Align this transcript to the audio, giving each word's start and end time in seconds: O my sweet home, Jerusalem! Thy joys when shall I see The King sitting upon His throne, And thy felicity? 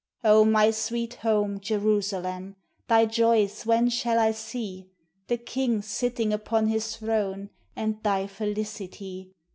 O 0.23 0.43
my 0.43 0.71
sweet 0.71 1.13
home, 1.21 1.59
Jerusalem! 1.59 2.55
Thy 2.87 3.05
joys 3.05 3.67
when 3.67 3.87
shall 3.91 4.17
I 4.17 4.31
see 4.31 4.89
The 5.27 5.37
King 5.37 5.83
sitting 5.83 6.33
upon 6.33 6.69
His 6.69 6.97
throne, 6.97 7.51
And 7.75 8.01
thy 8.01 8.25
felicity? 8.25 9.29